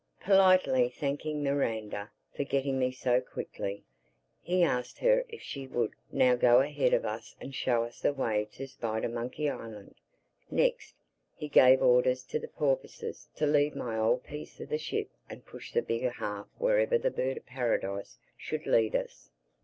Politely 0.19 0.89
thanking 0.89 1.43
Miranda 1.43 2.09
for 2.35 2.43
getting 2.43 2.79
me 2.79 2.91
so 2.91 3.21
quickly, 3.21 3.83
he 4.41 4.63
asked 4.63 4.97
her 4.97 5.23
if 5.29 5.43
she 5.43 5.67
would 5.67 5.93
now 6.11 6.33
go 6.35 6.59
ahead 6.61 6.91
of 6.91 7.05
us 7.05 7.35
and 7.39 7.53
show 7.53 7.83
us 7.83 8.01
the 8.01 8.11
way 8.11 8.47
to 8.53 8.65
Spidermonkey 8.65 9.47
Island. 9.47 9.93
Next, 10.49 10.95
he 11.35 11.47
gave 11.47 11.83
orders 11.83 12.23
to 12.23 12.39
the 12.39 12.47
porpoises 12.47 13.27
to 13.35 13.45
leave 13.45 13.75
my 13.75 13.95
old 13.95 14.23
piece 14.23 14.59
of 14.59 14.69
the 14.69 14.79
ship 14.79 15.11
and 15.29 15.45
push 15.45 15.71
the 15.71 15.83
bigger 15.83 16.09
half 16.09 16.47
wherever 16.57 16.97
the 16.97 17.11
Bird 17.11 17.37
of 17.37 17.45
Paradise 17.45 18.17
should 18.35 18.65
lead 18.65 18.95
us. 18.95 19.29